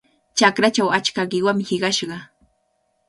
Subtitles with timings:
[0.39, 2.17] Chakrachaw achka qiwami hiqashqa.